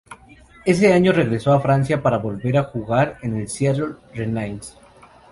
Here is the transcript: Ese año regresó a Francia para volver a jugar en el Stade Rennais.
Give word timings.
Ese 0.65 0.91
año 0.93 1.11
regresó 1.11 1.53
a 1.53 1.59
Francia 1.61 2.01
para 2.01 2.17
volver 2.17 2.57
a 2.57 2.63
jugar 2.63 3.19
en 3.21 3.35
el 3.37 3.43
Stade 3.47 3.97
Rennais. 4.15 4.75